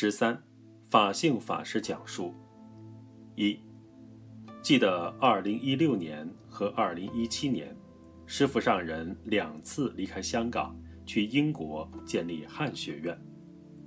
[0.00, 0.40] 十三，
[0.88, 2.32] 法性法师讲述。
[3.34, 3.58] 一，
[4.62, 7.76] 记得二零一六年和二零一七年，
[8.24, 13.18] 师傅上人两次离开香港去英国建立汉学院，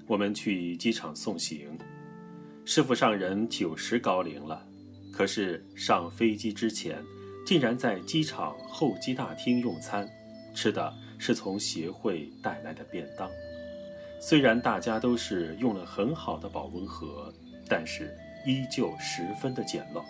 [0.06, 1.80] 我们去机场送行。
[2.66, 4.68] 师傅上人九十高龄了，
[5.14, 7.02] 可是上飞机之前，
[7.46, 10.06] 竟然在机场候机大厅用餐，
[10.54, 13.32] 吃的是从协会带来的便当。
[14.24, 17.34] 虽然大家都是用了很好的保温盒，
[17.68, 20.04] 但是依旧十分的简陋，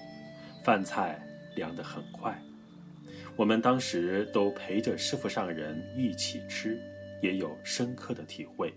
[0.65, 2.37] 饭菜凉得很快。
[3.37, 6.77] 我们当时都陪着师傅上人一起吃，
[7.21, 8.73] 也有深刻的体会，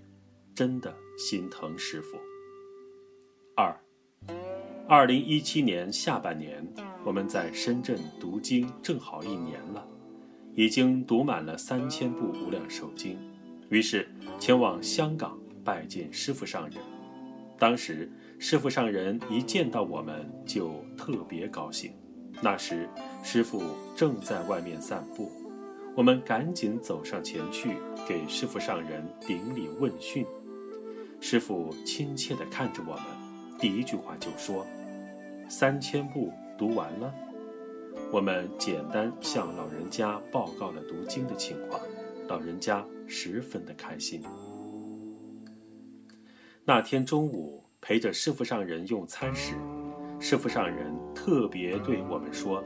[0.55, 2.17] 真的心疼师傅。
[3.57, 3.77] 二，
[4.89, 6.65] 二零一七年下半年，
[7.05, 9.85] 我们在深圳读经正好一年了，
[10.55, 13.19] 已经读满了三千部无量寿经，
[13.69, 16.79] 于是前往香港拜见师傅上人。
[17.59, 21.93] 当时师傅上人一见到我们就特别高兴。
[22.43, 22.89] 那时
[23.23, 23.63] 师傅
[23.97, 25.31] 正在外面散步，
[25.97, 27.77] 我们赶紧走上前去
[28.07, 30.27] 给师傅上人顶礼问讯。
[31.21, 33.03] 师傅亲切地看着我们。
[33.59, 34.67] 第一句话就说
[35.49, 37.15] ：“三千部读完了。”
[38.13, 41.81] 我们简单向老人家报告了读经的情况，
[42.29, 44.23] 老人家十分的开心。
[46.65, 49.55] 那天中午陪着师傅上人用餐时，
[50.19, 52.65] 师傅上人特别对我们说：“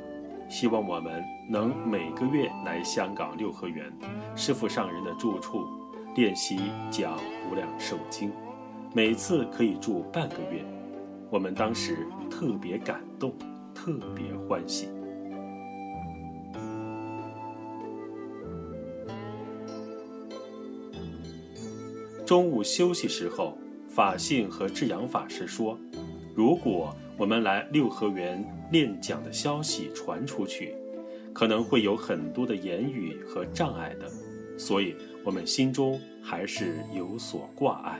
[0.49, 3.93] 希望我们能每个月来香港六合园
[4.37, 5.67] 师傅上人的住处
[6.15, 6.59] 练习
[6.91, 7.19] 讲
[7.51, 8.31] 无量寿经，
[8.95, 10.65] 每次可以住半个月。”
[11.31, 13.35] 我们当时特别感动，
[13.75, 14.89] 特别欢喜。
[22.29, 23.57] 中午休息时候，
[23.89, 25.79] 法性和智阳法师说
[26.37, 30.77] ：“如果我们来六合园练讲的消息传出去，
[31.33, 34.07] 可能会有很多的言语和障碍的，
[34.59, 34.95] 所以
[35.25, 37.99] 我们心中还是有所挂碍。”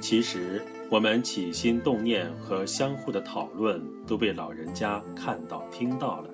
[0.00, 6.30] 其实，我们起心动念和相互的讨论都被老人家看到、听到了。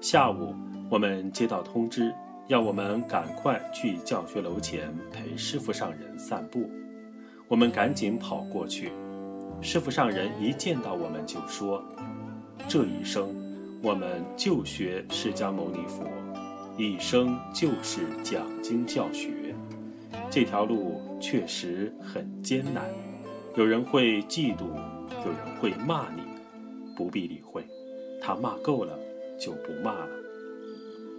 [0.00, 0.54] 下午，
[0.88, 2.14] 我们接到通知，
[2.46, 6.68] 要我们赶快去教学楼前陪师傅上人散步。
[7.48, 8.92] 我们赶紧跑过去。
[9.62, 11.82] 师傅上人一见到我们就说
[12.68, 13.30] ：“这一生，
[13.82, 16.04] 我们就学释迦牟尼佛，
[16.76, 19.54] 一生就是讲经教学。”
[20.30, 22.84] 这条路确实很艰难，
[23.56, 24.64] 有人会嫉妒，
[25.24, 26.22] 有人会骂你，
[26.94, 27.64] 不必理会，
[28.20, 28.98] 他骂够了
[29.38, 30.23] 就不骂了。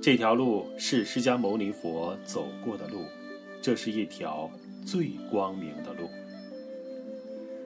[0.06, 3.06] 这条路是释迦牟尼佛走过的路，
[3.60, 4.48] 这是一条
[4.86, 6.08] 最光明的路。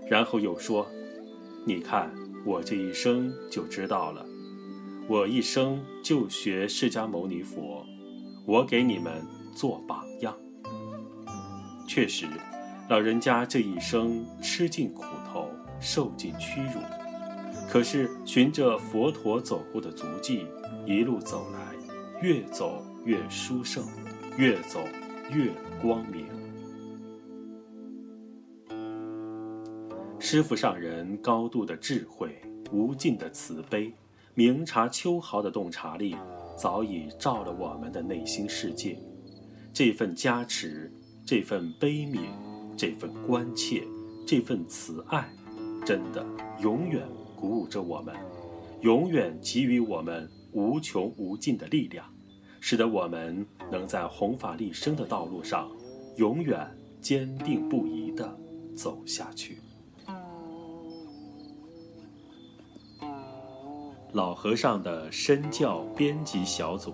[0.08, 0.88] 然后又说
[1.68, 2.10] ：“你看
[2.46, 4.26] 我这一生就知道了，
[5.06, 7.86] 我一生就学释迦牟尼佛，
[8.46, 9.22] 我给你们
[9.54, 10.34] 做榜样。”
[11.86, 12.26] 确实，
[12.88, 15.50] 老人家这一生吃尽苦头，
[15.82, 16.80] 受尽屈辱，
[17.70, 20.46] 可是循着佛陀走过的足迹，
[20.86, 21.76] 一路走来，
[22.22, 23.86] 越走越殊胜，
[24.38, 24.82] 越走
[25.32, 26.26] 越光明。
[30.20, 32.42] 师傅上人高度的智慧，
[32.72, 33.94] 无尽的慈悲，
[34.34, 36.16] 明察秋毫的洞察力，
[36.58, 38.98] 早已照了我们的内心世界。
[39.74, 40.92] 这份加持。
[41.26, 42.22] 这份悲悯，
[42.76, 43.84] 这份关切，
[44.26, 45.30] 这份慈爱，
[45.86, 46.26] 真的
[46.60, 48.16] 永远鼓舞着我们，
[48.82, 52.06] 永远给予我们无穷无尽的力量，
[52.60, 55.70] 使得我们能在弘法利生的道路上
[56.18, 56.70] 永远
[57.02, 58.38] 坚定不移地
[58.76, 59.58] 走下去。
[64.14, 66.94] 老和尚的身教编辑小组。